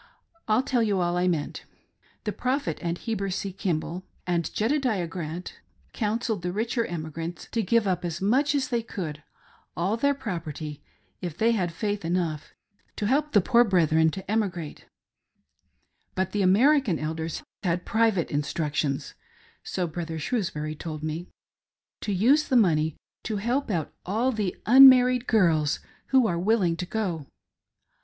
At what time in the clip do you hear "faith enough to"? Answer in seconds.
11.71-13.05